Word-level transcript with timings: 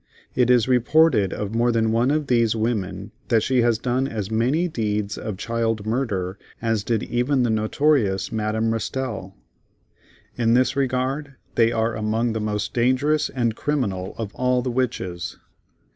It 0.33 0.49
is 0.49 0.67
reported 0.67 1.31
of 1.31 1.53
more 1.53 1.71
than 1.71 1.91
one 1.91 2.09
of 2.09 2.25
these 2.25 2.55
women 2.55 3.11
that 3.27 3.43
she 3.43 3.61
has 3.61 3.77
done 3.77 4.07
as 4.07 4.31
many 4.31 4.67
deeds 4.67 5.15
of 5.15 5.37
child 5.37 5.85
murder 5.85 6.39
as 6.59 6.83
did 6.83 7.03
even 7.03 7.43
the 7.43 7.51
notorious 7.51 8.31
Madame 8.31 8.73
Restell. 8.73 9.35
In 10.35 10.55
this 10.55 10.75
regard, 10.75 11.35
they 11.53 11.71
are 11.71 11.95
among 11.95 12.33
the 12.33 12.41
most 12.41 12.73
dangerous 12.73 13.29
and 13.29 13.55
criminal 13.55 14.15
of 14.17 14.33
all 14.33 14.63
the 14.63 14.71
Witches. 14.71 15.37